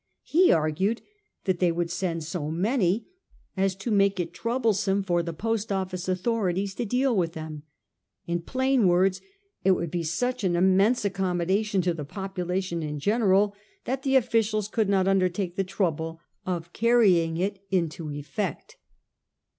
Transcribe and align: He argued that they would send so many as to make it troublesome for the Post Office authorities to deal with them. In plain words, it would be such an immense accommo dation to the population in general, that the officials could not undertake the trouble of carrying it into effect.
He 0.23 0.51
argued 0.51 1.03
that 1.43 1.59
they 1.59 1.71
would 1.71 1.91
send 1.91 2.23
so 2.23 2.49
many 2.49 3.05
as 3.55 3.75
to 3.75 3.91
make 3.91 4.19
it 4.19 4.33
troublesome 4.33 5.03
for 5.03 5.21
the 5.21 5.31
Post 5.31 5.71
Office 5.71 6.09
authorities 6.09 6.73
to 6.73 6.85
deal 6.85 7.15
with 7.15 7.33
them. 7.33 7.61
In 8.25 8.41
plain 8.41 8.87
words, 8.87 9.21
it 9.63 9.73
would 9.73 9.91
be 9.91 10.01
such 10.01 10.43
an 10.43 10.55
immense 10.55 11.01
accommo 11.03 11.45
dation 11.47 11.83
to 11.83 11.93
the 11.93 12.03
population 12.03 12.81
in 12.81 12.97
general, 12.97 13.55
that 13.85 14.01
the 14.01 14.15
officials 14.15 14.67
could 14.69 14.89
not 14.89 15.07
undertake 15.07 15.55
the 15.55 15.63
trouble 15.63 16.19
of 16.47 16.73
carrying 16.73 17.37
it 17.37 17.63
into 17.69 18.09
effect. 18.09 18.77